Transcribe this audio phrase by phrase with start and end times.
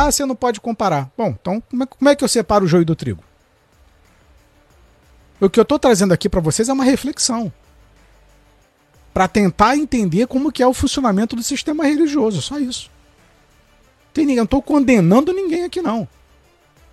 [0.00, 1.10] Ah, você não pode comparar.
[1.14, 3.22] Bom, então como é, como é que eu separo o joio do trigo?
[5.38, 7.52] O que eu estou trazendo aqui para vocês é uma reflexão
[9.12, 12.90] para tentar entender como que é o funcionamento do sistema religioso, só isso.
[14.14, 16.08] Tem ninguém, não estou condenando ninguém aqui não.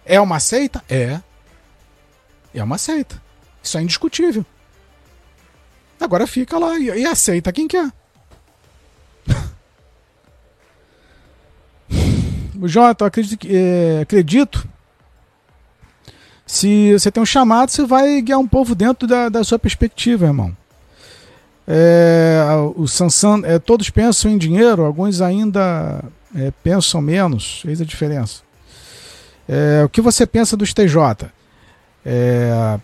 [0.05, 0.83] É uma seita?
[0.89, 1.21] É.
[2.53, 3.21] É uma seita.
[3.63, 4.45] Isso é indiscutível.
[5.97, 7.89] Agora fica lá e, e aceita quem quer.
[12.63, 14.67] Jota, acredito, é, acredito.
[16.45, 20.25] Se você tem um chamado, você vai guiar um povo dentro da, da sua perspectiva,
[20.25, 20.55] irmão.
[21.67, 22.39] É,
[22.77, 26.01] o Sansan, é, todos pensam em dinheiro, alguns ainda
[26.33, 27.61] é, pensam menos.
[27.65, 28.41] Eis a diferença.
[29.47, 31.29] É, o que você pensa dos TJ?
[32.05, 32.79] É,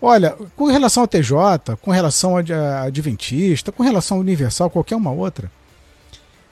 [0.00, 5.10] olha, com relação ao TJ, com relação a Adventista, com relação ao Universal, qualquer uma
[5.10, 5.50] outra,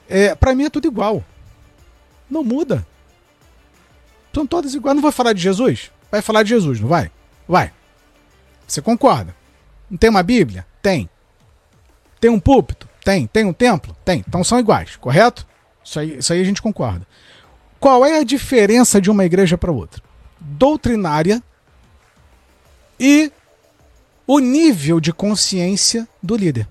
[0.09, 1.23] é, para mim é tudo igual.
[2.29, 2.85] Não muda.
[4.33, 4.95] São todas iguais.
[4.95, 5.91] Não vai falar de Jesus?
[6.11, 7.11] Vai falar de Jesus, não vai?
[7.47, 7.71] Vai.
[8.67, 9.35] Você concorda?
[9.89, 10.65] Não tem uma Bíblia?
[10.81, 11.07] Tem.
[12.19, 12.89] Tem um púlpito?
[13.03, 13.27] Tem.
[13.27, 13.95] Tem um templo?
[14.03, 14.23] Tem.
[14.27, 15.47] Então são iguais, correto?
[15.83, 17.07] Isso aí, isso aí a gente concorda.
[17.79, 20.01] Qual é a diferença de uma igreja para outra?
[20.39, 21.41] Doutrinária
[22.99, 23.31] e
[24.27, 26.67] o nível de consciência do líder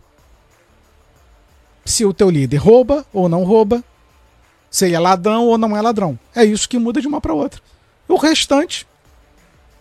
[1.98, 3.82] se o teu líder rouba ou não rouba,
[4.70, 6.16] se ele é ladrão ou não é ladrão.
[6.32, 7.60] É isso que muda de uma para outra.
[8.06, 8.86] O restante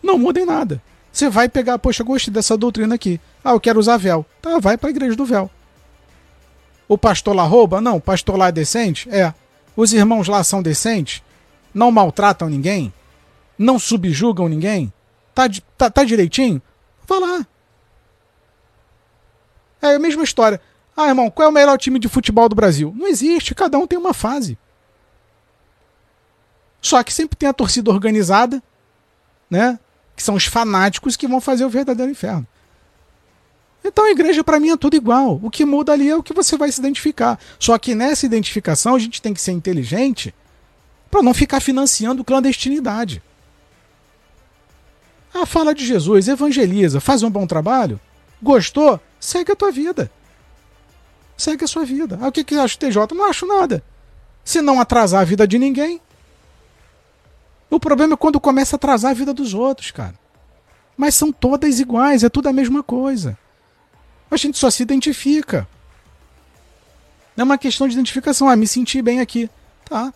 [0.02, 0.82] não muda em nada.
[1.12, 3.22] Você vai pegar, poxa, gostei dessa doutrina aqui.
[3.44, 4.26] Ah, eu quero usar véu.
[4.42, 5.48] Tá, vai para a igreja do véu.
[6.88, 7.80] O pastor lá rouba?
[7.80, 7.98] Não.
[7.98, 9.08] O pastor lá é decente?
[9.12, 9.32] É.
[9.76, 11.22] Os irmãos lá são decentes?
[11.72, 12.92] Não maltratam ninguém?
[13.60, 14.92] Não subjugam ninguém?
[15.36, 15.44] Tá,
[15.78, 16.60] tá, tá direitinho?
[17.08, 17.48] Vá lá.
[19.84, 20.60] É a mesma história.
[21.00, 22.92] Ah, irmão, qual é o melhor time de futebol do Brasil?
[22.98, 24.58] Não existe, cada um tem uma fase.
[26.82, 28.64] Só que sempre tem a torcida organizada,
[29.48, 29.80] né?
[30.16, 32.48] Que são os fanáticos que vão fazer o verdadeiro inferno.
[33.86, 35.40] Então a igreja para mim é tudo igual.
[35.44, 37.40] O que muda ali é o que você vai se identificar.
[37.60, 40.34] Só que nessa identificação a gente tem que ser inteligente
[41.12, 43.22] para não ficar financiando clandestinidade.
[45.32, 48.00] Ah, fala de Jesus, evangeliza, faz um bom trabalho.
[48.42, 49.00] Gostou?
[49.20, 50.10] Segue a tua vida
[51.38, 52.18] segue a sua vida.
[52.22, 53.14] Ah, o que, que acha TJ?
[53.16, 53.84] Não acho nada.
[54.44, 56.02] Se não atrasar a vida de ninguém.
[57.70, 60.16] O problema é quando começa a atrasar a vida dos outros, cara.
[60.96, 63.38] Mas são todas iguais, é tudo a mesma coisa.
[64.32, 65.68] A gente só se identifica.
[67.36, 68.50] É uma questão de identificação.
[68.50, 69.50] Ah, me senti bem aqui.
[69.86, 70.12] Tá.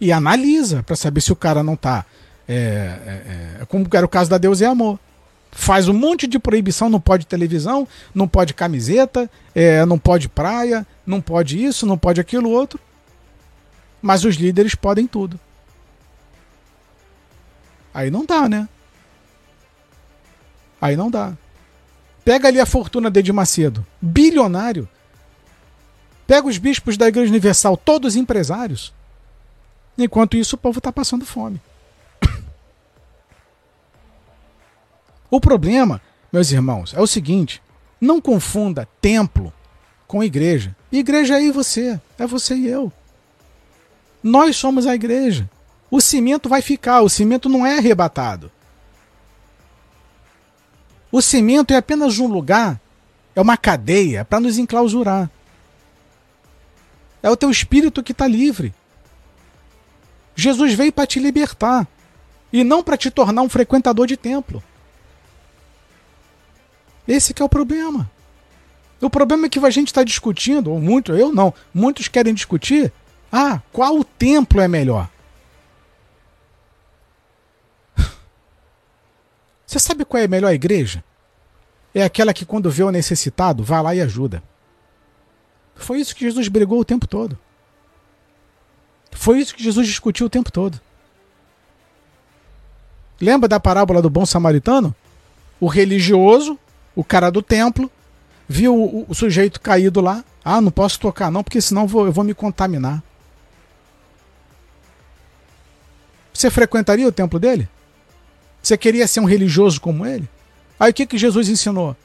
[0.00, 2.04] E analisa para saber se o cara não tá.
[2.46, 4.98] É, é, é, como era o caso da Deus e Amor
[5.54, 10.84] faz um monte de proibição, não pode televisão, não pode camiseta, é, não pode praia,
[11.06, 12.78] não pode isso, não pode aquilo outro.
[14.02, 15.38] Mas os líderes podem tudo.
[17.94, 18.68] Aí não dá, né?
[20.80, 21.32] Aí não dá.
[22.24, 24.88] Pega ali a fortuna de Edir Macedo, bilionário.
[26.26, 28.92] Pega os bispos da Igreja Universal, todos empresários.
[29.96, 31.60] Enquanto isso, o povo está passando fome.
[35.34, 36.00] O problema,
[36.32, 37.60] meus irmãos, é o seguinte:
[38.00, 39.52] não confunda templo
[40.06, 40.76] com igreja.
[40.92, 42.92] Igreja é você, é você e eu.
[44.22, 45.50] Nós somos a igreja.
[45.90, 48.48] O cimento vai ficar, o cimento não é arrebatado.
[51.10, 52.80] O cimento é apenas um lugar,
[53.34, 55.28] é uma cadeia para nos enclausurar.
[57.20, 58.72] É o teu espírito que está livre.
[60.36, 61.88] Jesus veio para te libertar
[62.52, 64.62] e não para te tornar um frequentador de templo.
[67.06, 68.10] Esse é o problema.
[69.00, 72.92] O problema é que a gente está discutindo, ou muito, eu não, muitos querem discutir,
[73.30, 75.10] ah, qual o templo é melhor?
[79.66, 81.04] Você sabe qual é a melhor igreja?
[81.94, 84.42] É aquela que quando vê o necessitado, vai lá e ajuda.
[85.74, 87.38] Foi isso que Jesus brigou o tempo todo.
[89.10, 90.80] Foi isso que Jesus discutiu o tempo todo.
[93.20, 94.94] Lembra da parábola do bom samaritano?
[95.60, 96.58] O religioso
[96.94, 97.90] o cara do templo,
[98.48, 100.24] viu o, o sujeito caído lá.
[100.44, 103.02] Ah, não posso tocar não, porque senão vou, eu vou me contaminar.
[106.32, 107.68] Você frequentaria o templo dele?
[108.62, 110.28] Você queria ser um religioso como ele?
[110.78, 111.96] Aí o que, que Jesus ensinou?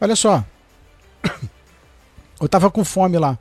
[0.00, 0.44] Olha só.
[2.40, 3.38] Eu estava com fome lá.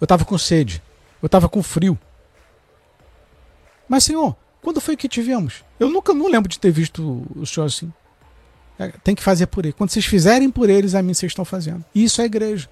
[0.00, 0.82] Eu estava com sede.
[1.22, 1.98] Eu estava com frio.
[3.88, 5.64] Mas, Senhor, quando foi que tivemos?
[5.78, 7.92] Eu nunca não lembro de ter visto o Senhor assim.
[8.80, 9.74] É, tem que fazer por ele.
[9.74, 11.84] Quando vocês fizerem por eles, a mim vocês estão fazendo.
[11.94, 12.66] Isso é igreja.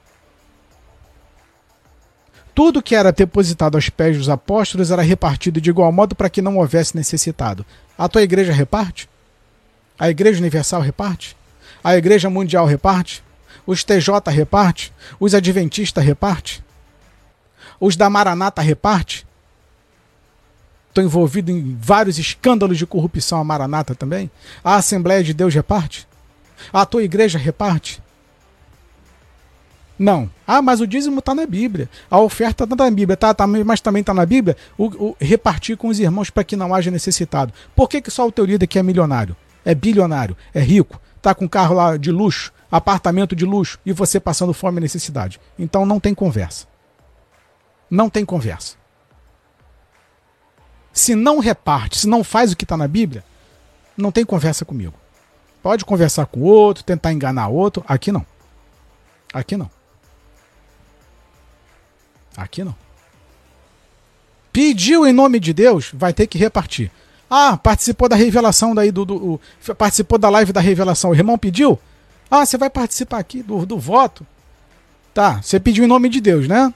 [2.55, 6.41] Tudo que era depositado aos pés dos apóstolos era repartido de igual modo para que
[6.41, 7.65] não houvesse necessitado.
[7.97, 9.09] A tua igreja reparte?
[9.99, 11.37] A Igreja Universal reparte?
[11.85, 13.23] A Igreja Mundial reparte?
[13.67, 14.93] Os TJ reparte?
[15.21, 16.65] Os Adventistas reparte?
[17.79, 19.27] Os da Maranata reparte?
[20.99, 24.29] Estou envolvido em vários escândalos de corrupção a Maranata também.
[24.65, 26.09] A Assembleia de Deus reparte?
[26.73, 28.03] A tua igreja reparte?
[29.97, 30.29] Não.
[30.45, 31.89] Ah, mas o dízimo está na Bíblia.
[32.11, 35.77] A oferta está na Bíblia, tá, tá, mas também está na Bíblia o, o, repartir
[35.77, 37.53] com os irmãos para que não haja necessitado.
[37.77, 41.33] Por que, que só o teu líder que é milionário, é bilionário, é rico, está
[41.33, 45.41] com carro lá de luxo, apartamento de luxo e você passando fome e necessidade?
[45.57, 46.67] Então não tem conversa.
[47.89, 48.77] Não tem conversa.
[50.99, 53.25] Se não reparte, se não faz o que está na Bíblia,
[53.97, 54.95] não tem conversa comigo.
[55.63, 57.85] Pode conversar com outro, tentar enganar outro.
[57.87, 58.27] Aqui não.
[59.33, 59.71] Aqui não.
[62.37, 62.75] Aqui não.
[64.53, 66.91] Pediu em nome de Deus, vai ter que repartir.
[67.31, 71.11] Ah, participou da revelação daí do, do, do, participou da live da revelação.
[71.11, 71.79] O irmão pediu?
[72.29, 74.27] Ah, você vai participar aqui do, do voto?
[75.15, 76.75] Tá, você pediu em nome de Deus, né?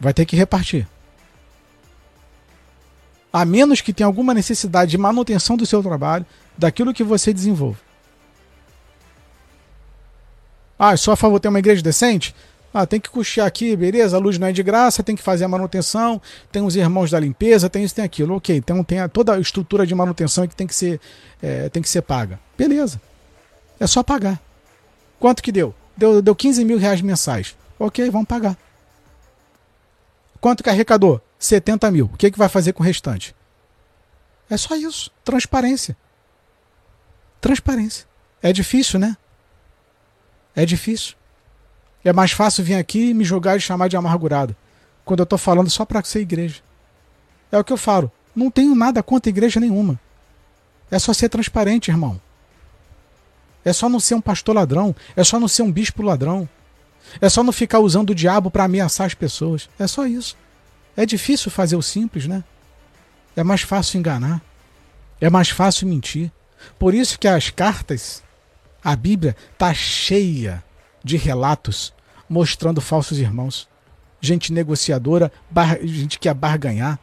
[0.00, 0.88] Vai ter que repartir.
[3.34, 6.24] A menos que tenha alguma necessidade de manutenção do seu trabalho,
[6.56, 7.80] daquilo que você desenvolve.
[10.78, 12.32] Ah, só a favor ter uma igreja decente?
[12.72, 14.16] Ah, tem que custear aqui, beleza?
[14.16, 16.22] A luz não é de graça, tem que fazer a manutenção,
[16.52, 18.36] tem os irmãos da limpeza, tem isso, tem aquilo.
[18.36, 21.00] Ok, então tem toda a estrutura de manutenção que tem que ser,
[21.42, 22.38] é, tem que ser paga.
[22.56, 23.00] Beleza.
[23.80, 24.40] É só pagar.
[25.18, 25.74] Quanto que deu?
[25.96, 27.56] Deu, deu 15 mil reais mensais.
[27.80, 28.56] Ok, vamos pagar.
[30.40, 31.20] Quanto que arrecadou?
[31.44, 32.06] 70 mil.
[32.06, 33.34] O que, que vai fazer com o restante?
[34.48, 35.10] É só isso.
[35.24, 35.96] Transparência.
[37.40, 38.06] Transparência.
[38.42, 39.16] É difícil, né?
[40.54, 41.14] É difícil.
[42.04, 44.54] É mais fácil vir aqui e me jogar e chamar de amargurado.
[45.04, 46.62] Quando eu estou falando só para ser igreja.
[47.50, 48.10] É o que eu falo.
[48.34, 49.98] Não tenho nada contra igreja nenhuma.
[50.90, 52.20] É só ser transparente, irmão.
[53.64, 54.94] É só não ser um pastor ladrão.
[55.16, 56.48] É só não ser um bispo ladrão.
[57.20, 59.68] É só não ficar usando o diabo para ameaçar as pessoas.
[59.78, 60.36] É só isso.
[60.96, 62.44] É difícil fazer o simples, né?
[63.36, 64.40] É mais fácil enganar.
[65.20, 66.30] É mais fácil mentir.
[66.78, 68.22] Por isso que as cartas,
[68.82, 70.62] a Bíblia, está cheia
[71.02, 71.92] de relatos
[72.28, 73.68] mostrando falsos irmãos.
[74.20, 75.78] Gente negociadora, bar...
[75.82, 76.98] gente que quer barganhar,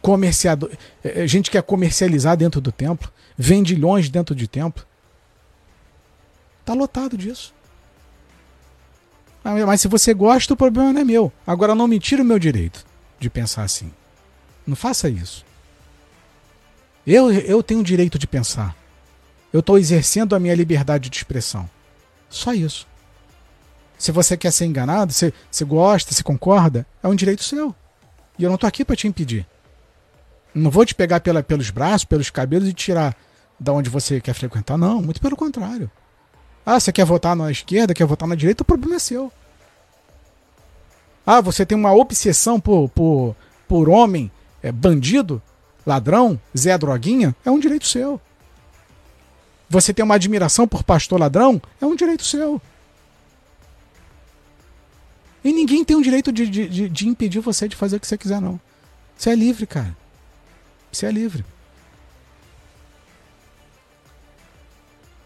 [0.00, 0.70] comerciador...
[1.02, 4.84] É, é, gente que quer comercializar dentro do templo, vendilhões dentro de templo.
[6.60, 7.54] Está lotado disso.
[9.44, 11.30] Ah, mas se você gosta, o problema não é meu.
[11.46, 12.84] Agora não me tira o meu direito
[13.18, 13.92] de pensar assim.
[14.66, 15.44] Não faça isso.
[17.06, 18.74] Eu, eu tenho o direito de pensar.
[19.52, 21.68] Eu estou exercendo a minha liberdade de expressão.
[22.28, 22.86] Só isso.
[23.98, 27.74] Se você quer ser enganado, se, se gosta, se concorda, é um direito seu.
[28.38, 29.46] E eu não estou aqui para te impedir.
[30.54, 33.16] Não vou te pegar pela, pelos braços, pelos cabelos e tirar
[33.58, 34.76] da onde você quer frequentar.
[34.76, 35.90] Não, muito pelo contrário.
[36.66, 39.32] Ah, você quer votar na esquerda, quer votar na direita, o problema é seu.
[41.26, 43.36] Ah, você tem uma obsessão por, por,
[43.66, 44.30] por homem
[44.62, 45.42] é, bandido,
[45.86, 48.20] ladrão, Zé Droguinha, é um direito seu.
[49.68, 52.60] Você tem uma admiração por pastor ladrão, é um direito seu.
[55.42, 58.16] E ninguém tem o direito de, de, de impedir você de fazer o que você
[58.16, 58.60] quiser, não.
[59.16, 59.96] Você é livre, cara.
[60.90, 61.44] Você é livre.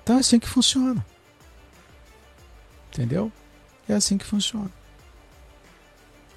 [0.02, 1.04] Então é assim que funciona.
[2.92, 3.30] Entendeu?
[3.88, 4.70] É assim que funciona.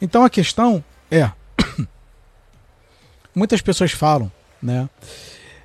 [0.01, 1.31] Então a questão é:
[3.36, 4.31] muitas pessoas falam,
[4.62, 4.89] né?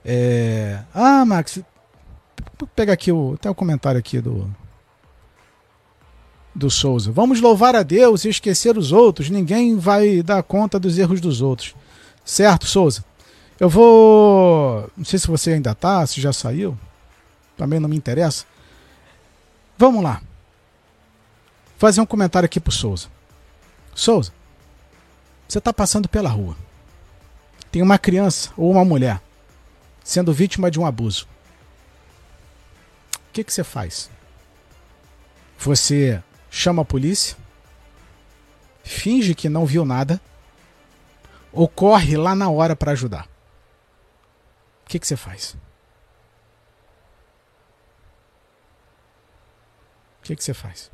[0.05, 1.61] É, ah, Max,
[2.77, 4.49] pega aqui o, até o comentário aqui do,
[6.55, 7.11] do Souza.
[7.11, 9.31] Vamos louvar a Deus e esquecer os outros.
[9.31, 11.75] Ninguém vai dar conta dos erros dos outros.
[12.25, 13.05] Certo, Souza?
[13.59, 14.91] Eu vou.
[14.97, 16.79] Não sei se você ainda tá, se já saiu.
[17.57, 18.45] Também não me interessa.
[19.79, 20.21] Vamos lá.
[21.79, 23.09] Fazer um comentário aqui pro Souza.
[23.97, 24.31] Souza,
[25.49, 26.55] você está passando pela rua.
[27.73, 29.23] Tem uma criança ou uma mulher
[30.05, 31.27] sendo vítima de um abuso.
[33.15, 34.11] O que, que você faz?
[35.59, 37.39] Você chama a polícia,
[38.85, 40.21] finge que não viu nada,
[41.51, 43.27] ou corre lá na hora para ajudar.
[44.85, 45.57] O que, que você faz?
[50.21, 50.91] O que, que você faz?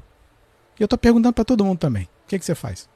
[0.79, 2.89] E eu estou perguntando para todo mundo também que, que você faz?